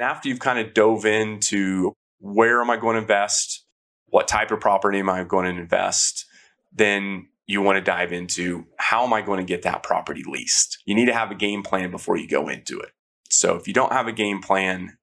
After 0.00 0.30
you've 0.30 0.40
kind 0.40 0.58
of 0.58 0.72
dove 0.72 1.04
into 1.04 1.92
where 2.20 2.62
am 2.62 2.70
I 2.70 2.78
going 2.78 2.94
to 2.96 3.02
invest? 3.02 3.66
What 4.06 4.28
type 4.28 4.50
of 4.50 4.58
property 4.58 4.98
am 4.98 5.10
I 5.10 5.24
going 5.24 5.44
to 5.44 5.60
invest? 5.60 6.24
Then 6.72 7.28
you 7.46 7.60
want 7.60 7.76
to 7.76 7.82
dive 7.82 8.10
into 8.10 8.64
how 8.78 9.04
am 9.04 9.12
I 9.12 9.20
going 9.20 9.40
to 9.40 9.44
get 9.44 9.62
that 9.62 9.82
property 9.82 10.22
leased? 10.26 10.78
You 10.86 10.94
need 10.94 11.06
to 11.06 11.12
have 11.12 11.30
a 11.30 11.34
game 11.34 11.62
plan 11.62 11.90
before 11.90 12.16
you 12.16 12.26
go 12.26 12.48
into 12.48 12.80
it. 12.80 12.92
So 13.28 13.56
if 13.56 13.68
you 13.68 13.74
don't 13.74 13.92
have 13.92 14.06
a 14.06 14.12
game 14.12 14.40
plan, 14.40 14.96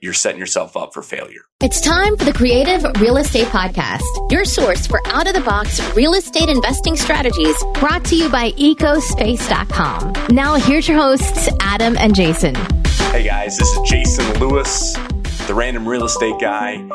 you're 0.00 0.14
setting 0.14 0.40
yourself 0.40 0.76
up 0.76 0.94
for 0.94 1.02
failure. 1.02 1.42
It's 1.62 1.80
time 1.80 2.16
for 2.16 2.24
the 2.24 2.32
Creative 2.32 2.84
Real 3.00 3.18
Estate 3.18 3.46
Podcast, 3.48 4.32
your 4.32 4.44
source 4.44 4.86
for 4.86 5.00
out 5.06 5.28
of 5.28 5.34
the 5.34 5.42
box 5.42 5.80
real 5.94 6.14
estate 6.14 6.48
investing 6.48 6.96
strategies 6.96 7.56
brought 7.74 8.04
to 8.06 8.16
you 8.16 8.28
by 8.28 8.50
ecospace.com. 8.52 10.34
Now, 10.34 10.54
here's 10.54 10.88
your 10.88 10.96
hosts, 10.96 11.48
Adam 11.60 11.96
and 11.98 12.16
Jason. 12.16 12.79
Hey 13.08 13.24
guys, 13.24 13.56
this 13.56 13.68
is 13.68 13.88
Jason 13.88 14.38
Lewis, 14.38 14.94
the 15.46 15.54
random 15.54 15.88
real 15.88 16.04
estate 16.04 16.36
guy. 16.40 16.88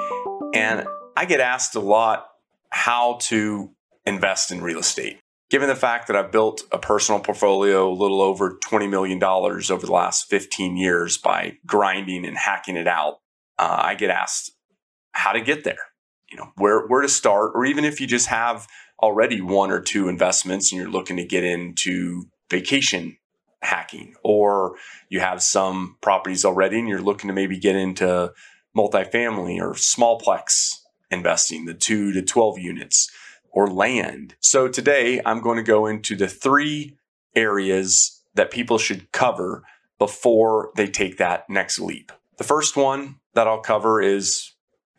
And 0.53 0.87
I 1.17 1.25
get 1.25 1.39
asked 1.39 1.75
a 1.75 1.79
lot 1.79 2.27
how 2.69 3.17
to 3.23 3.71
invest 4.05 4.51
in 4.51 4.61
real 4.61 4.79
estate. 4.79 5.19
Given 5.49 5.67
the 5.67 5.75
fact 5.75 6.07
that 6.07 6.15
I've 6.15 6.31
built 6.31 6.63
a 6.71 6.77
personal 6.77 7.19
portfolio 7.19 7.89
a 7.89 7.93
little 7.93 8.21
over 8.21 8.57
$20 8.65 8.89
million 8.89 9.23
over 9.23 9.85
the 9.85 9.91
last 9.91 10.29
15 10.29 10.77
years 10.77 11.17
by 11.17 11.57
grinding 11.65 12.25
and 12.25 12.37
hacking 12.37 12.77
it 12.77 12.87
out, 12.87 13.19
uh, 13.59 13.79
I 13.83 13.95
get 13.95 14.09
asked 14.09 14.51
how 15.11 15.31
to 15.33 15.41
get 15.41 15.63
there, 15.63 15.77
you 16.31 16.37
know, 16.37 16.51
where, 16.57 16.87
where 16.87 17.01
to 17.01 17.09
start, 17.09 17.51
or 17.55 17.65
even 17.65 17.85
if 17.85 18.01
you 18.01 18.07
just 18.07 18.27
have 18.27 18.67
already 19.01 19.41
one 19.41 19.71
or 19.71 19.81
two 19.81 20.07
investments 20.07 20.71
and 20.71 20.81
you're 20.81 20.89
looking 20.89 21.17
to 21.17 21.25
get 21.25 21.43
into 21.43 22.25
vacation 22.49 23.17
hacking, 23.65 24.15
or 24.23 24.75
you 25.09 25.19
have 25.19 25.41
some 25.41 25.97
properties 26.01 26.45
already 26.45 26.79
and 26.79 26.87
you're 26.87 27.01
looking 27.01 27.27
to 27.27 27.33
maybe 27.33 27.57
get 27.57 27.75
into 27.75 28.33
multifamily 28.75 29.59
or 29.59 29.73
smallplex 29.73 30.81
investing, 31.11 31.65
the 31.65 31.73
two 31.73 32.11
to 32.13 32.21
12 32.21 32.59
units 32.59 33.11
or 33.51 33.69
land. 33.69 34.35
So 34.39 34.67
today 34.67 35.21
I'm 35.25 35.41
going 35.41 35.57
to 35.57 35.63
go 35.63 35.85
into 35.85 36.15
the 36.15 36.27
three 36.27 36.97
areas 37.35 38.21
that 38.35 38.51
people 38.51 38.77
should 38.77 39.11
cover 39.11 39.63
before 39.97 40.71
they 40.75 40.87
take 40.87 41.17
that 41.17 41.49
next 41.49 41.79
leap. 41.79 42.11
The 42.37 42.43
first 42.43 42.75
one 42.75 43.15
that 43.33 43.47
I'll 43.47 43.61
cover 43.61 44.01
is 44.01 44.51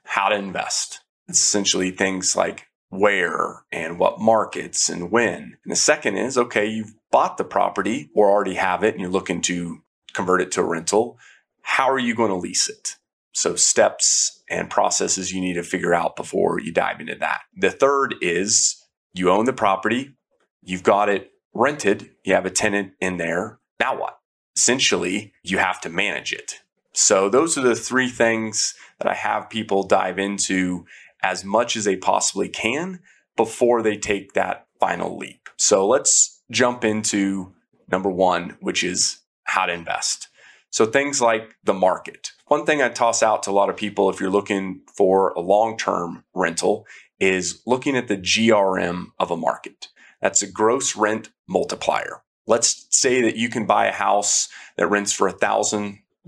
how 0.04 0.28
to 0.28 0.36
invest. 0.36 1.00
It's 1.28 1.40
essentially 1.40 1.90
things 1.90 2.34
like 2.34 2.68
where 2.98 3.64
and 3.72 3.98
what 3.98 4.20
markets 4.20 4.88
and 4.88 5.10
when. 5.10 5.56
And 5.64 5.72
the 5.72 5.76
second 5.76 6.16
is 6.16 6.36
okay, 6.36 6.66
you've 6.66 6.94
bought 7.10 7.36
the 7.36 7.44
property 7.44 8.10
or 8.14 8.30
already 8.30 8.54
have 8.54 8.82
it 8.82 8.94
and 8.94 9.00
you're 9.00 9.10
looking 9.10 9.40
to 9.42 9.82
convert 10.12 10.40
it 10.40 10.52
to 10.52 10.60
a 10.60 10.64
rental. 10.64 11.18
How 11.62 11.90
are 11.90 11.98
you 11.98 12.14
going 12.14 12.30
to 12.30 12.36
lease 12.36 12.68
it? 12.68 12.96
So, 13.32 13.54
steps 13.54 14.42
and 14.48 14.70
processes 14.70 15.30
you 15.30 15.42
need 15.42 15.54
to 15.54 15.62
figure 15.62 15.92
out 15.92 16.16
before 16.16 16.58
you 16.58 16.72
dive 16.72 17.00
into 17.00 17.16
that. 17.16 17.42
The 17.54 17.70
third 17.70 18.14
is 18.22 18.82
you 19.12 19.30
own 19.30 19.44
the 19.44 19.52
property, 19.52 20.16
you've 20.62 20.82
got 20.82 21.10
it 21.10 21.32
rented, 21.52 22.10
you 22.24 22.32
have 22.34 22.46
a 22.46 22.50
tenant 22.50 22.92
in 22.98 23.18
there. 23.18 23.58
Now 23.78 24.00
what? 24.00 24.18
Essentially, 24.56 25.34
you 25.42 25.58
have 25.58 25.82
to 25.82 25.90
manage 25.90 26.32
it. 26.32 26.60
So, 26.94 27.28
those 27.28 27.58
are 27.58 27.62
the 27.62 27.74
three 27.74 28.08
things 28.08 28.74
that 28.98 29.06
I 29.06 29.14
have 29.14 29.50
people 29.50 29.82
dive 29.82 30.18
into 30.18 30.86
as 31.26 31.44
much 31.44 31.76
as 31.76 31.84
they 31.84 31.96
possibly 31.96 32.48
can 32.48 33.00
before 33.36 33.82
they 33.82 33.96
take 33.96 34.32
that 34.32 34.66
final 34.78 35.16
leap. 35.16 35.48
So, 35.56 35.86
let's 35.86 36.42
jump 36.50 36.84
into 36.84 37.52
number 37.90 38.08
one, 38.08 38.56
which 38.60 38.84
is 38.84 39.18
how 39.44 39.66
to 39.66 39.72
invest. 39.72 40.28
So, 40.70 40.86
things 40.86 41.20
like 41.20 41.56
the 41.64 41.74
market. 41.74 42.30
One 42.46 42.64
thing 42.64 42.80
I 42.80 42.90
toss 42.90 43.24
out 43.24 43.42
to 43.42 43.50
a 43.50 43.58
lot 43.60 43.68
of 43.68 43.76
people 43.76 44.08
if 44.08 44.20
you're 44.20 44.30
looking 44.30 44.82
for 44.96 45.32
a 45.32 45.40
long 45.40 45.76
term 45.76 46.22
rental 46.32 46.86
is 47.18 47.60
looking 47.66 47.96
at 47.96 48.06
the 48.06 48.16
GRM 48.16 49.06
of 49.18 49.32
a 49.32 49.36
market. 49.36 49.88
That's 50.20 50.42
a 50.42 50.50
gross 50.50 50.94
rent 50.94 51.30
multiplier. 51.48 52.22
Let's 52.46 52.86
say 52.90 53.20
that 53.22 53.36
you 53.36 53.48
can 53.48 53.66
buy 53.66 53.86
a 53.86 53.92
house 53.92 54.48
that 54.76 54.86
rents 54.86 55.12
for 55.12 55.26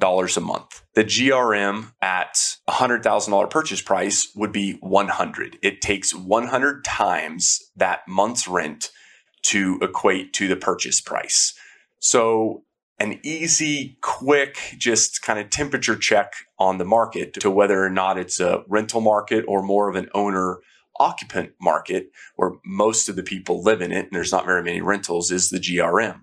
$1,000 0.01 0.37
a 0.37 0.41
month. 0.41 0.83
The 0.95 1.05
GRM 1.05 1.93
at 2.01 2.39
a 2.67 2.73
$100,000 2.73 3.51
purchase 3.51 3.83
price 3.83 4.29
would 4.35 4.53
be 4.53 4.75
100. 4.81 5.59
It 5.63 5.81
takes 5.81 6.15
100 6.15 6.85
times 6.85 7.61
that 7.77 8.07
month's 8.07 8.49
rent 8.49 8.91
to 9.43 9.79
equate 9.81 10.33
to 10.35 10.49
the 10.49 10.57
purchase 10.57 11.01
price. 11.01 11.55
So 12.01 12.65
an 12.99 13.21
easy, 13.23 13.99
quick, 14.03 14.59
just 14.77 15.23
kind 15.23 15.39
of 15.39 15.51
temperature 15.51 15.97
check 15.97 16.33
on 16.59 16.79
the 16.79 16.85
market 16.85 17.35
to 17.35 17.51
whether 17.51 17.85
or 17.85 17.91
not 17.91 18.19
it's 18.19 18.41
a 18.41 18.65
rental 18.69 19.01
market 19.01 19.45
or 19.47 19.63
more 19.63 19.89
of 19.89 19.97
an 19.97 20.09
owner 20.15 20.59
occupant 20.99 21.53
market 21.61 22.11
where 22.35 22.53
most 22.65 23.09
of 23.09 23.15
the 23.15 23.23
people 23.23 23.63
live 23.63 23.81
in 23.81 23.93
it 23.93 24.07
and 24.07 24.13
there's 24.13 24.33
not 24.33 24.45
very 24.45 24.63
many 24.63 24.81
rentals 24.81 25.31
is 25.31 25.51
the 25.51 25.59
GRM. 25.59 26.23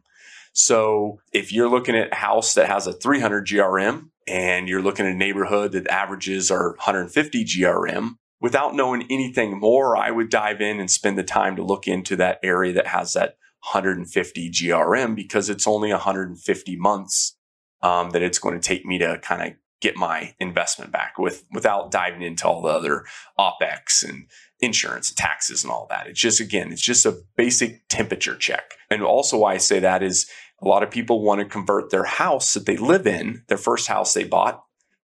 So 0.55 1.19
if 1.33 1.51
you're 1.51 1.69
looking 1.69 1.97
at 1.97 2.13
a 2.13 2.15
house 2.15 2.53
that 2.53 2.67
has 2.67 2.87
a 2.87 2.93
300 2.93 3.45
GRM 3.45 4.09
and 4.25 4.69
you're 4.69 4.81
looking 4.81 5.05
at 5.05 5.11
a 5.11 5.15
neighborhood 5.15 5.73
that 5.73 5.87
averages 5.89 6.49
are 6.49 6.69
150 6.77 7.43
GRM, 7.43 8.11
without 8.39 8.73
knowing 8.73 9.05
anything 9.09 9.59
more, 9.59 9.97
I 9.97 10.11
would 10.11 10.29
dive 10.29 10.61
in 10.61 10.79
and 10.79 10.89
spend 10.89 11.17
the 11.17 11.23
time 11.23 11.57
to 11.57 11.63
look 11.63 11.89
into 11.89 12.15
that 12.15 12.39
area 12.41 12.71
that 12.71 12.87
has 12.87 13.11
that 13.13 13.37
150 13.69 14.49
GRM 14.49 15.13
because 15.13 15.49
it's 15.49 15.67
only 15.67 15.91
150 15.91 16.75
months 16.77 17.35
um, 17.81 18.11
that 18.11 18.21
it's 18.21 18.39
going 18.39 18.57
to 18.57 18.65
take 18.65 18.85
me 18.85 18.97
to 18.99 19.19
kind 19.21 19.41
of 19.41 19.57
get 19.81 19.97
my 19.97 20.33
investment 20.39 20.91
back 20.91 21.19
with 21.19 21.43
without 21.51 21.91
diving 21.91 22.21
into 22.21 22.47
all 22.47 22.61
the 22.61 22.69
other 22.69 23.03
opex 23.37 24.07
and 24.07 24.27
insurance 24.61 25.09
and 25.09 25.17
taxes 25.17 25.63
and 25.63 25.71
all 25.71 25.85
that. 25.89 26.07
It's 26.07 26.19
just 26.19 26.39
again, 26.39 26.71
it's 26.71 26.81
just 26.81 27.05
a 27.05 27.17
basic 27.35 27.87
temperature 27.89 28.35
check. 28.35 28.71
And 28.89 29.03
also 29.03 29.37
why 29.37 29.53
I 29.53 29.57
say 29.57 29.79
that 29.79 30.01
is 30.01 30.29
a 30.65 30.67
lot 30.67 30.83
of 30.83 30.91
people 30.91 31.21
want 31.21 31.39
to 31.39 31.45
convert 31.45 31.91
their 31.91 32.05
house 32.05 32.53
that 32.53 32.65
they 32.65 32.77
live 32.77 33.05
in, 33.05 33.43
their 33.47 33.57
first 33.57 33.87
house 33.87 34.13
they 34.13 34.23
bought, 34.23 34.63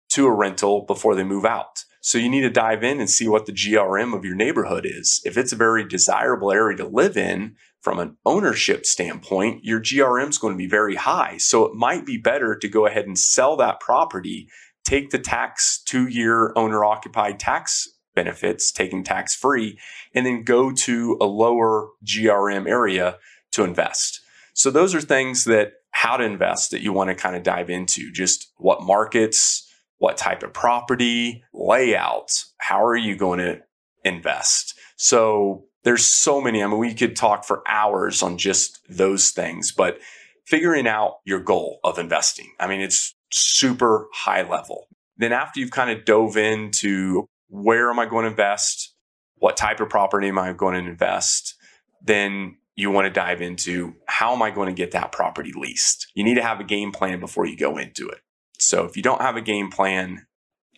to 0.09 0.25
a 0.25 0.33
rental 0.33 0.81
before 0.81 1.15
they 1.15 1.23
move 1.23 1.45
out. 1.45 1.85
So 2.01 2.17
you 2.17 2.29
need 2.29 2.41
to 2.41 2.49
dive 2.49 2.83
in 2.83 2.99
and 2.99 3.09
see 3.09 3.27
what 3.27 3.45
the 3.45 3.53
GRM 3.53 4.17
of 4.17 4.25
your 4.25 4.33
neighborhood 4.33 4.87
is. 4.87 5.21
If 5.23 5.37
it's 5.37 5.51
a 5.51 5.57
very 5.57 5.87
desirable 5.87 6.51
area 6.51 6.77
to 6.77 6.87
live 6.87 7.15
in 7.15 7.55
from 7.79 7.99
an 7.99 8.17
ownership 8.25 8.87
standpoint, 8.87 9.63
your 9.63 9.79
GRM 9.79 10.29
is 10.29 10.39
going 10.39 10.53
to 10.53 10.57
be 10.57 10.67
very 10.67 10.95
high. 10.95 11.37
So 11.37 11.65
it 11.65 11.75
might 11.75 12.05
be 12.05 12.17
better 12.17 12.55
to 12.57 12.67
go 12.67 12.87
ahead 12.87 13.05
and 13.05 13.17
sell 13.17 13.55
that 13.57 13.79
property, 13.79 14.49
take 14.83 15.11
the 15.11 15.19
tax 15.19 15.81
two 15.85 16.07
year 16.07 16.53
owner 16.55 16.83
occupied 16.83 17.39
tax 17.39 17.87
benefits, 18.15 18.71
taking 18.71 19.03
tax 19.03 19.35
free, 19.35 19.77
and 20.13 20.25
then 20.25 20.43
go 20.43 20.71
to 20.71 21.17
a 21.21 21.25
lower 21.25 21.89
GRM 22.03 22.67
area 22.67 23.17
to 23.51 23.63
invest. 23.63 24.20
So 24.61 24.69
those 24.69 24.93
are 24.93 25.01
things 25.01 25.45
that 25.45 25.73
how 25.89 26.17
to 26.17 26.23
invest 26.23 26.69
that 26.69 26.83
you 26.83 26.93
want 26.93 27.09
to 27.09 27.15
kind 27.15 27.35
of 27.35 27.41
dive 27.41 27.71
into. 27.71 28.11
Just 28.11 28.51
what 28.57 28.83
markets, 28.83 29.67
what 29.97 30.17
type 30.17 30.43
of 30.43 30.53
property, 30.53 31.43
layouts, 31.51 32.53
how 32.59 32.85
are 32.85 32.95
you 32.95 33.15
going 33.15 33.39
to 33.39 33.61
invest? 34.03 34.75
So 34.97 35.65
there's 35.83 36.05
so 36.05 36.39
many. 36.39 36.61
I 36.61 36.67
mean, 36.67 36.77
we 36.77 36.93
could 36.93 37.15
talk 37.15 37.43
for 37.43 37.63
hours 37.67 38.21
on 38.21 38.37
just 38.37 38.79
those 38.87 39.31
things, 39.31 39.71
but 39.71 39.97
figuring 40.45 40.87
out 40.87 41.15
your 41.25 41.39
goal 41.39 41.79
of 41.83 41.97
investing. 41.97 42.51
I 42.59 42.67
mean, 42.67 42.81
it's 42.81 43.15
super 43.31 44.09
high 44.13 44.47
level. 44.47 44.85
Then 45.17 45.33
after 45.33 45.59
you've 45.59 45.71
kind 45.71 45.89
of 45.89 46.05
dove 46.05 46.37
into 46.37 47.25
where 47.47 47.89
am 47.89 47.97
I 47.97 48.05
going 48.05 48.25
to 48.25 48.29
invest? 48.29 48.93
What 49.37 49.57
type 49.57 49.79
of 49.79 49.89
property 49.89 50.27
am 50.27 50.37
I 50.37 50.53
going 50.53 50.75
to 50.75 50.87
invest? 50.87 51.55
Then 52.03 52.57
you 52.75 52.89
want 52.89 53.05
to 53.05 53.11
dive 53.11 53.41
into 53.41 53.95
how 54.21 54.33
am 54.33 54.43
I 54.43 54.51
going 54.51 54.67
to 54.67 54.71
get 54.71 54.91
that 54.91 55.11
property 55.11 55.51
leased? 55.51 56.11
You 56.13 56.23
need 56.23 56.35
to 56.35 56.43
have 56.43 56.59
a 56.59 56.63
game 56.63 56.91
plan 56.91 57.19
before 57.19 57.47
you 57.47 57.57
go 57.57 57.77
into 57.77 58.07
it. 58.07 58.19
So 58.59 58.85
if 58.85 58.95
you 58.95 59.01
don't 59.01 59.23
have 59.23 59.35
a 59.35 59.41
game 59.41 59.71
plan, 59.71 60.27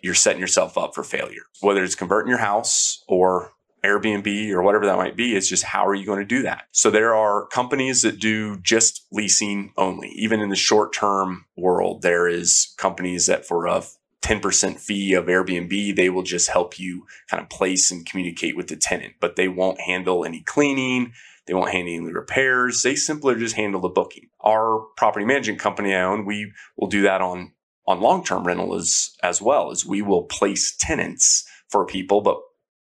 you're 0.01 0.13
setting 0.13 0.39
yourself 0.39 0.77
up 0.77 0.95
for 0.95 1.03
failure. 1.03 1.41
Whether 1.59 1.83
it's 1.83 1.93
converting 1.93 2.29
your 2.29 2.39
house 2.39 3.03
or 3.05 3.51
Airbnb 3.83 4.49
or 4.51 4.63
whatever 4.63 4.85
that 4.85 4.95
might 4.95 5.17
be, 5.17 5.35
it's 5.35 5.49
just 5.49 5.65
how 5.65 5.85
are 5.85 5.93
you 5.93 6.05
going 6.05 6.19
to 6.19 6.25
do 6.25 6.41
that? 6.43 6.67
So 6.71 6.89
there 6.89 7.13
are 7.13 7.47
companies 7.47 8.01
that 8.03 8.17
do 8.17 8.59
just 8.59 9.05
leasing 9.11 9.73
only. 9.75 10.07
Even 10.15 10.39
in 10.39 10.47
the 10.47 10.55
short 10.55 10.93
term 10.93 11.43
world, 11.57 12.01
there 12.01 12.29
is 12.29 12.73
companies 12.77 13.25
that 13.25 13.45
for 13.45 13.67
a 13.67 13.83
10% 14.21 14.79
fee 14.79 15.11
of 15.11 15.25
Airbnb, 15.25 15.97
they 15.97 16.09
will 16.09 16.23
just 16.23 16.49
help 16.49 16.79
you 16.79 17.05
kind 17.29 17.43
of 17.43 17.49
place 17.49 17.91
and 17.91 18.05
communicate 18.05 18.55
with 18.55 18.69
the 18.69 18.77
tenant, 18.77 19.15
but 19.19 19.35
they 19.35 19.49
won't 19.49 19.81
handle 19.81 20.23
any 20.23 20.39
cleaning. 20.39 21.11
They 21.45 21.53
won't 21.53 21.71
handle 21.71 21.93
any 21.93 22.13
repairs. 22.13 22.81
They 22.81 22.95
simply 22.95 23.35
just 23.35 23.55
handle 23.55 23.81
the 23.81 23.89
booking. 23.89 24.29
Our 24.39 24.79
property 24.95 25.25
management 25.25 25.59
company 25.59 25.93
I 25.93 26.03
own, 26.03 26.25
we 26.25 26.51
will 26.77 26.87
do 26.87 27.01
that 27.03 27.21
on 27.21 27.53
on 27.85 27.99
long-term 27.99 28.45
rental 28.45 28.75
as 28.75 29.11
as 29.21 29.41
well 29.41 29.69
as 29.69 29.85
we 29.85 30.01
will 30.01 30.23
place 30.23 30.73
tenants 30.79 31.45
for 31.67 31.85
people 31.85 32.21
but 32.21 32.39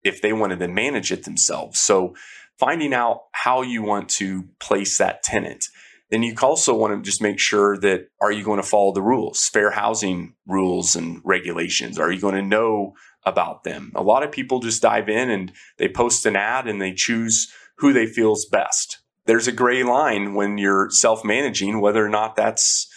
if 0.02 0.22
they 0.22 0.32
wanted 0.32 0.58
to 0.58 0.68
manage 0.68 1.12
it 1.12 1.24
themselves 1.24 1.78
so 1.78 2.14
finding 2.58 2.94
out 2.94 3.24
how 3.32 3.60
you 3.60 3.82
want 3.82 4.08
to 4.08 4.44
place 4.58 4.96
that 4.96 5.22
tenant 5.22 5.66
then 6.10 6.22
you 6.22 6.34
also 6.40 6.74
want 6.74 6.94
to 6.94 7.08
just 7.08 7.20
make 7.20 7.38
sure 7.38 7.76
that 7.78 8.08
are 8.20 8.30
you 8.30 8.44
going 8.44 8.60
to 8.60 8.66
follow 8.66 8.92
the 8.92 9.02
rules, 9.02 9.48
fair 9.48 9.70
housing 9.70 10.34
rules 10.46 10.94
and 10.94 11.20
regulations? 11.24 11.98
Are 11.98 12.12
you 12.12 12.20
going 12.20 12.36
to 12.36 12.42
know 12.42 12.94
about 13.24 13.64
them? 13.64 13.90
A 13.96 14.02
lot 14.02 14.22
of 14.22 14.30
people 14.30 14.60
just 14.60 14.82
dive 14.82 15.08
in 15.08 15.30
and 15.30 15.52
they 15.78 15.88
post 15.88 16.24
an 16.24 16.36
ad 16.36 16.68
and 16.68 16.80
they 16.80 16.92
choose 16.92 17.52
who 17.78 17.92
they 17.92 18.06
feel's 18.06 18.46
best. 18.46 18.98
There's 19.26 19.48
a 19.48 19.52
gray 19.52 19.82
line 19.82 20.34
when 20.34 20.58
you're 20.58 20.90
self 20.90 21.24
managing, 21.24 21.80
whether 21.80 22.04
or 22.04 22.08
not 22.08 22.36
that's 22.36 22.88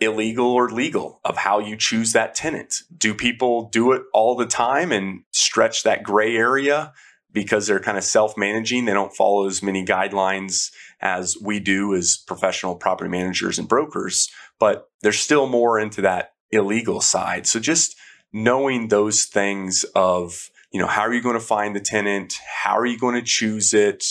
illegal 0.00 0.46
or 0.46 0.68
legal 0.68 1.20
of 1.24 1.36
how 1.38 1.58
you 1.58 1.76
choose 1.76 2.12
that 2.12 2.34
tenant. 2.34 2.74
Do 2.96 3.14
people 3.14 3.68
do 3.68 3.92
it 3.92 4.02
all 4.12 4.36
the 4.36 4.46
time 4.46 4.92
and 4.92 5.22
stretch 5.30 5.82
that 5.82 6.02
gray 6.02 6.36
area 6.36 6.92
because 7.32 7.66
they're 7.66 7.80
kind 7.80 7.98
of 7.98 8.04
self 8.04 8.36
managing? 8.36 8.84
They 8.84 8.92
don't 8.92 9.14
follow 9.14 9.46
as 9.46 9.62
many 9.62 9.84
guidelines 9.84 10.70
as 11.00 11.36
we 11.40 11.58
do 11.58 11.94
as 11.94 12.16
professional 12.16 12.76
property 12.76 13.10
managers 13.10 13.58
and 13.58 13.68
brokers, 13.68 14.30
but 14.58 14.88
there's 15.02 15.18
still 15.18 15.46
more 15.46 15.78
into 15.80 16.00
that 16.02 16.32
illegal 16.50 17.00
side. 17.00 17.46
So 17.46 17.58
just 17.58 17.96
knowing 18.32 18.88
those 18.88 19.24
things 19.24 19.84
of, 19.96 20.48
you 20.72 20.80
know, 20.80 20.86
how 20.86 21.02
are 21.02 21.12
you 21.12 21.22
going 21.22 21.38
to 21.38 21.40
find 21.40 21.76
the 21.76 21.80
tenant? 21.80 22.34
How 22.62 22.78
are 22.78 22.86
you 22.86 22.98
going 22.98 23.14
to 23.14 23.22
choose 23.22 23.74
it? 23.74 24.04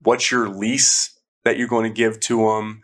What's 0.00 0.30
your 0.30 0.48
lease 0.48 1.18
that 1.44 1.56
you're 1.56 1.68
going 1.68 1.90
to 1.90 1.94
give 1.94 2.20
to 2.20 2.48
them? 2.48 2.82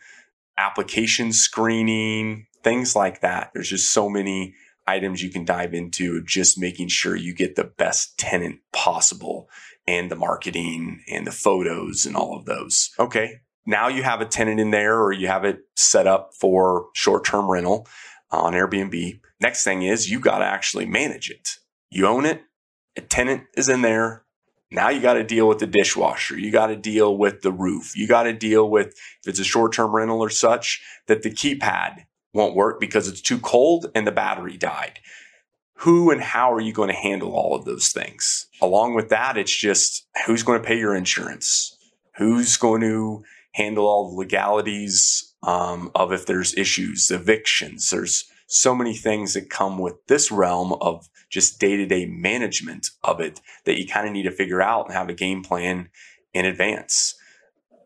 Application 0.56 1.32
screening, 1.32 2.46
things 2.64 2.96
like 2.96 3.20
that. 3.20 3.50
There's 3.52 3.68
just 3.68 3.92
so 3.92 4.08
many 4.08 4.54
items 4.86 5.22
you 5.22 5.30
can 5.30 5.44
dive 5.44 5.74
into 5.74 6.24
just 6.24 6.58
making 6.58 6.88
sure 6.88 7.14
you 7.14 7.34
get 7.34 7.54
the 7.54 7.64
best 7.64 8.18
tenant 8.18 8.60
possible 8.72 9.48
and 9.86 10.10
the 10.10 10.16
marketing 10.16 11.02
and 11.10 11.26
the 11.26 11.32
photos 11.32 12.06
and 12.06 12.16
all 12.16 12.36
of 12.36 12.46
those. 12.46 12.90
Okay. 12.98 13.40
Now 13.66 13.88
you 13.88 14.02
have 14.02 14.22
a 14.22 14.26
tenant 14.26 14.58
in 14.58 14.70
there 14.70 14.98
or 14.98 15.12
you 15.12 15.26
have 15.26 15.44
it 15.44 15.60
set 15.76 16.06
up 16.06 16.30
for 16.32 16.86
short 16.94 17.26
term 17.26 17.50
rental 17.50 17.86
on 18.30 18.54
Airbnb. 18.54 19.20
Next 19.40 19.62
thing 19.62 19.82
is 19.82 20.10
you 20.10 20.18
got 20.18 20.38
to 20.38 20.46
actually 20.46 20.86
manage 20.86 21.30
it. 21.30 21.58
You 21.90 22.06
own 22.06 22.24
it. 22.24 22.42
A 22.98 23.00
tenant 23.00 23.44
is 23.54 23.68
in 23.68 23.82
there. 23.82 24.24
Now 24.72 24.88
you 24.88 25.00
got 25.00 25.14
to 25.14 25.22
deal 25.22 25.46
with 25.46 25.60
the 25.60 25.68
dishwasher. 25.68 26.36
You 26.36 26.50
got 26.50 26.66
to 26.66 26.74
deal 26.74 27.16
with 27.16 27.42
the 27.42 27.52
roof. 27.52 27.96
You 27.96 28.08
got 28.08 28.24
to 28.24 28.32
deal 28.32 28.68
with, 28.68 28.88
if 28.88 29.28
it's 29.28 29.38
a 29.38 29.44
short 29.44 29.72
term 29.72 29.94
rental 29.94 30.20
or 30.20 30.30
such, 30.30 30.82
that 31.06 31.22
the 31.22 31.30
keypad 31.30 32.06
won't 32.34 32.56
work 32.56 32.80
because 32.80 33.06
it's 33.06 33.20
too 33.20 33.38
cold 33.38 33.86
and 33.94 34.04
the 34.04 34.10
battery 34.10 34.56
died. 34.56 34.98
Who 35.74 36.10
and 36.10 36.20
how 36.20 36.52
are 36.52 36.60
you 36.60 36.72
going 36.72 36.88
to 36.88 36.94
handle 36.94 37.34
all 37.36 37.54
of 37.54 37.64
those 37.64 37.90
things? 37.90 38.48
Along 38.60 38.94
with 38.94 39.10
that, 39.10 39.38
it's 39.38 39.56
just 39.56 40.08
who's 40.26 40.42
going 40.42 40.60
to 40.60 40.66
pay 40.66 40.76
your 40.76 40.96
insurance? 40.96 41.78
Who's 42.16 42.56
going 42.56 42.80
to 42.80 43.22
handle 43.52 43.86
all 43.86 44.10
the 44.10 44.16
legalities 44.16 45.34
um, 45.44 45.92
of 45.94 46.12
if 46.12 46.26
there's 46.26 46.52
issues, 46.58 47.12
evictions? 47.12 47.90
There's 47.90 48.28
so 48.48 48.74
many 48.74 48.94
things 48.94 49.34
that 49.34 49.50
come 49.50 49.78
with 49.78 49.94
this 50.08 50.30
realm 50.32 50.72
of 50.80 51.08
just 51.30 51.60
day 51.60 51.76
to 51.76 51.86
day 51.86 52.06
management 52.06 52.90
of 53.04 53.20
it 53.20 53.40
that 53.64 53.78
you 53.78 53.86
kind 53.86 54.06
of 54.06 54.12
need 54.12 54.24
to 54.24 54.30
figure 54.30 54.60
out 54.60 54.86
and 54.86 54.94
have 54.94 55.08
a 55.08 55.14
game 55.14 55.42
plan 55.42 55.88
in 56.34 56.44
advance 56.44 57.14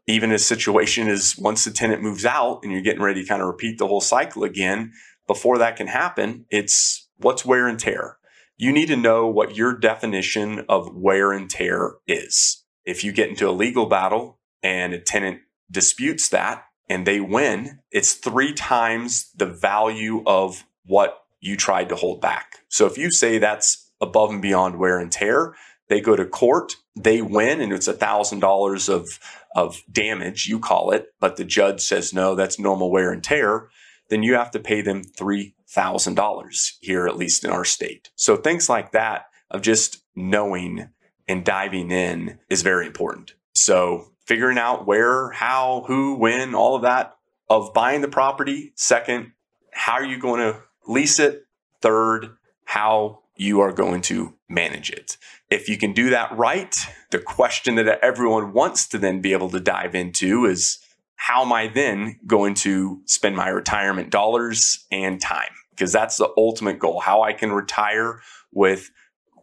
even 0.06 0.32
a 0.32 0.38
situation 0.38 1.08
is 1.08 1.38
once 1.38 1.64
the 1.64 1.70
tenant 1.70 2.02
moves 2.02 2.24
out 2.24 2.60
and 2.62 2.72
you're 2.72 2.82
getting 2.82 3.02
ready 3.02 3.22
to 3.22 3.28
kind 3.28 3.40
of 3.40 3.48
repeat 3.48 3.78
the 3.78 3.86
whole 3.86 4.00
cycle 4.00 4.44
again, 4.44 4.92
before 5.26 5.58
that 5.58 5.76
can 5.76 5.86
happen, 5.86 6.44
it's 6.50 7.08
what's 7.18 7.44
wear 7.44 7.68
and 7.68 7.78
tear. 7.78 8.18
You 8.56 8.72
need 8.72 8.86
to 8.86 8.96
know 8.96 9.26
what 9.26 9.56
your 9.56 9.78
definition 9.78 10.64
of 10.68 10.94
wear 10.94 11.32
and 11.32 11.48
tear 11.48 11.94
is. 12.06 12.64
If 12.84 13.04
you 13.04 13.12
get 13.12 13.28
into 13.28 13.48
a 13.48 13.52
legal 13.52 13.86
battle 13.86 14.38
and 14.62 14.92
a 14.92 15.00
tenant 15.00 15.40
disputes 15.70 16.28
that 16.30 16.64
and 16.88 17.06
they 17.06 17.20
win, 17.20 17.80
it's 17.90 18.14
three 18.14 18.52
times 18.52 19.30
the 19.36 19.46
value 19.46 20.22
of 20.26 20.64
what 20.84 21.24
you 21.40 21.56
tried 21.56 21.88
to 21.88 21.96
hold 21.96 22.20
back. 22.20 22.58
So 22.68 22.86
if 22.86 22.98
you 22.98 23.10
say 23.10 23.38
that's 23.38 23.90
above 24.00 24.30
and 24.30 24.42
beyond 24.42 24.78
wear 24.78 24.98
and 24.98 25.10
tear, 25.10 25.54
they 25.88 26.00
go 26.00 26.16
to 26.16 26.24
court, 26.24 26.76
they 26.96 27.20
win, 27.20 27.60
and 27.60 27.72
it's 27.72 27.88
a 27.88 27.92
thousand 27.92 28.40
dollars 28.40 28.88
of 28.88 29.18
of 29.54 29.82
damage, 29.90 30.46
you 30.46 30.58
call 30.58 30.90
it, 30.92 31.12
but 31.20 31.36
the 31.36 31.44
judge 31.44 31.82
says 31.82 32.12
no, 32.12 32.34
that's 32.34 32.58
normal 32.58 32.90
wear 32.90 33.12
and 33.12 33.22
tear, 33.22 33.68
then 34.08 34.22
you 34.22 34.34
have 34.34 34.50
to 34.50 34.58
pay 34.58 34.80
them 34.80 35.02
$3,000 35.04 36.72
here, 36.80 37.06
at 37.06 37.16
least 37.16 37.44
in 37.44 37.50
our 37.50 37.64
state. 37.64 38.10
So 38.16 38.36
things 38.36 38.68
like 38.68 38.92
that 38.92 39.26
of 39.50 39.62
just 39.62 40.02
knowing 40.14 40.88
and 41.28 41.44
diving 41.44 41.90
in 41.90 42.38
is 42.48 42.62
very 42.62 42.86
important. 42.86 43.34
So 43.54 44.11
figuring 44.24 44.58
out 44.58 44.86
where, 44.86 45.30
how, 45.30 45.84
who, 45.86 46.16
when, 46.16 46.54
all 46.54 46.76
of 46.76 46.82
that 46.82 47.16
of 47.48 47.74
buying 47.74 48.00
the 48.00 48.08
property. 48.08 48.72
Second, 48.76 49.32
how 49.72 49.92
are 49.92 50.04
you 50.04 50.18
going 50.18 50.40
to 50.40 50.62
lease 50.86 51.18
it? 51.18 51.46
Third, 51.80 52.36
how 52.64 53.20
you 53.36 53.60
are 53.60 53.72
going 53.72 54.00
to 54.02 54.34
manage 54.48 54.90
it. 54.90 55.16
If 55.50 55.68
you 55.68 55.76
can 55.76 55.92
do 55.92 56.10
that 56.10 56.36
right, 56.36 56.74
the 57.10 57.18
question 57.18 57.74
that 57.74 57.98
everyone 58.02 58.52
wants 58.52 58.86
to 58.88 58.98
then 58.98 59.20
be 59.20 59.32
able 59.32 59.50
to 59.50 59.60
dive 59.60 59.94
into 59.94 60.46
is 60.46 60.78
how 61.16 61.42
am 61.42 61.52
I 61.52 61.68
then 61.68 62.18
going 62.26 62.54
to 62.54 63.02
spend 63.06 63.36
my 63.36 63.48
retirement 63.48 64.10
dollars 64.10 64.86
and 64.90 65.20
time? 65.20 65.50
Because 65.70 65.92
that's 65.92 66.16
the 66.16 66.32
ultimate 66.36 66.78
goal, 66.78 67.00
how 67.00 67.22
I 67.22 67.32
can 67.32 67.52
retire 67.52 68.20
with 68.52 68.90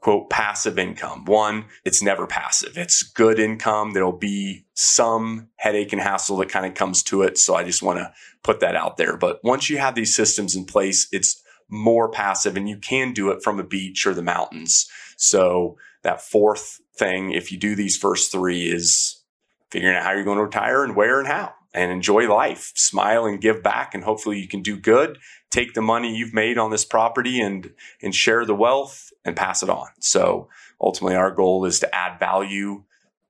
quote 0.02 0.30
passive 0.30 0.80
income. 0.80 1.26
One, 1.26 1.66
it's 1.84 2.02
never 2.02 2.26
passive. 2.26 2.78
It's 2.78 3.04
good 3.04 3.40
income. 3.40 3.92
There'll 3.92 4.12
be 4.12 4.66
some 4.74 5.50
headache 5.58 5.92
and 5.92 6.02
hassle 6.02 6.38
that 6.38 6.50
kind 6.50 6.66
of 6.66 6.74
comes 6.74 7.04
to 7.04 7.24
it. 7.24 7.38
So 7.38 7.56
I 7.56 7.64
just 7.64 7.84
want 7.84 8.00
to 8.00 8.14
put 8.44 8.62
that 8.62 8.76
out 8.76 8.98
there. 8.98 9.18
But 9.18 9.40
once 9.44 9.70
you 9.70 9.78
have 9.78 9.96
these 9.96 10.16
systems 10.16 10.56
in 10.56 10.66
place, 10.66 11.08
it's 11.12 11.42
more 11.68 12.10
passive 12.10 12.58
and 12.58 12.68
you 12.68 12.78
can 12.78 13.14
do 13.14 13.30
it 13.30 13.44
from 13.44 13.60
a 13.60 13.64
beach 13.64 14.08
or 14.08 14.14
the 14.14 14.24
mountains. 14.24 14.90
So 15.18 15.78
that 16.04 16.22
fourth 16.22 16.80
thing, 16.96 17.32
if 17.32 17.52
you 17.52 17.58
do 17.58 17.76
these 17.76 17.98
first 17.98 18.32
three, 18.32 18.72
is 18.72 19.22
figuring 19.70 19.96
out 19.96 20.04
how 20.04 20.14
you're 20.14 20.24
going 20.24 20.38
to 20.38 20.44
retire 20.44 20.84
and 20.84 20.96
where 20.96 21.20
and 21.20 21.28
how 21.28 21.54
and 21.74 21.92
enjoy 21.92 22.28
life, 22.28 22.72
smile 22.76 23.26
and 23.26 23.42
give 23.42 23.62
back. 23.62 23.94
And 23.94 24.04
hopefully 24.04 24.40
you 24.40 24.48
can 24.48 24.62
do 24.62 24.78
good, 24.78 25.20
take 25.52 25.74
the 25.74 25.82
money 25.82 26.16
you've 26.16 26.34
made 26.34 26.58
on 26.58 26.72
this 26.72 26.86
property 26.86 27.40
and, 27.40 27.72
and 28.02 28.14
share 28.14 28.46
the 28.46 28.56
wealth 28.56 29.12
and 29.24 29.36
pass 29.36 29.62
it 29.62 29.70
on. 29.70 29.88
So 30.00 30.50
ultimately 30.82 31.16
our 31.16 31.32
goal 31.32 31.66
is 31.66 31.80
to 31.80 31.96
add 31.96 32.20
value 32.20 32.84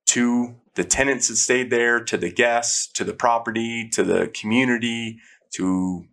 to 0.07 0.55
the 0.75 0.83
tenants 0.83 1.27
that 1.27 1.35
stayed 1.35 1.69
there, 1.69 1.99
to 1.99 2.17
the 2.17 2.31
guests, 2.31 2.87
to 2.93 3.03
the 3.03 3.13
property, 3.13 3.89
to 3.89 4.03
the 4.03 4.31
community, 4.33 5.19
to 5.51 6.05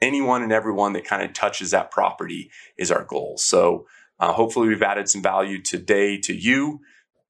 anyone 0.00 0.42
and 0.42 0.52
everyone 0.52 0.94
that 0.94 1.04
kind 1.04 1.22
of 1.22 1.32
touches 1.32 1.70
that 1.70 1.90
property 1.90 2.50
is 2.78 2.90
our 2.90 3.04
goal. 3.04 3.36
So 3.36 3.86
uh, 4.18 4.32
hopefully 4.32 4.68
we've 4.68 4.82
added 4.82 5.08
some 5.08 5.22
value 5.22 5.60
today 5.60 6.18
to 6.20 6.34
you 6.34 6.80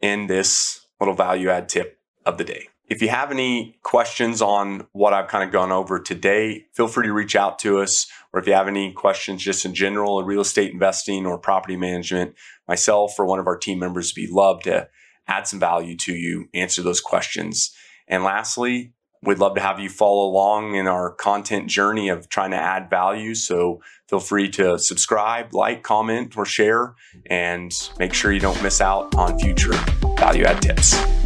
in 0.00 0.26
this 0.26 0.86
little 1.00 1.14
value 1.14 1.50
add 1.50 1.68
tip 1.68 1.98
of 2.24 2.38
the 2.38 2.44
day. 2.44 2.68
If 2.88 3.02
you 3.02 3.08
have 3.08 3.32
any 3.32 3.78
questions 3.82 4.40
on 4.40 4.86
what 4.92 5.12
I've 5.12 5.26
kind 5.26 5.42
of 5.42 5.50
gone 5.50 5.72
over 5.72 5.98
today, 5.98 6.66
feel 6.72 6.86
free 6.86 7.08
to 7.08 7.12
reach 7.12 7.34
out 7.34 7.58
to 7.60 7.80
us. 7.80 8.06
Or 8.32 8.38
if 8.38 8.46
you 8.46 8.52
have 8.52 8.68
any 8.68 8.92
questions 8.92 9.42
just 9.42 9.64
in 9.64 9.74
general, 9.74 10.20
in 10.20 10.26
real 10.26 10.40
estate 10.40 10.72
investing 10.72 11.26
or 11.26 11.36
property 11.36 11.76
management, 11.76 12.34
myself 12.68 13.18
or 13.18 13.24
one 13.24 13.40
of 13.40 13.48
our 13.48 13.56
team 13.56 13.80
members 13.80 14.12
would 14.12 14.20
be 14.20 14.32
love 14.32 14.62
to 14.62 14.88
add 15.26 15.48
some 15.48 15.58
value 15.58 15.96
to 15.96 16.14
you, 16.14 16.48
answer 16.54 16.80
those 16.80 17.00
questions. 17.00 17.74
And 18.06 18.22
lastly, 18.22 18.92
We'd 19.22 19.38
love 19.38 19.56
to 19.56 19.60
have 19.60 19.80
you 19.80 19.88
follow 19.88 20.26
along 20.28 20.76
in 20.76 20.86
our 20.86 21.10
content 21.10 21.68
journey 21.68 22.10
of 22.10 22.28
trying 22.28 22.52
to 22.52 22.56
add 22.56 22.88
value. 22.88 23.34
So 23.34 23.80
feel 24.08 24.20
free 24.20 24.48
to 24.50 24.78
subscribe, 24.78 25.52
like, 25.52 25.82
comment, 25.82 26.36
or 26.36 26.44
share, 26.44 26.94
and 27.28 27.72
make 27.98 28.14
sure 28.14 28.30
you 28.30 28.38
don't 28.38 28.62
miss 28.62 28.80
out 28.80 29.16
on 29.16 29.36
future 29.38 29.72
value 30.16 30.44
add 30.44 30.62
tips. 30.62 31.25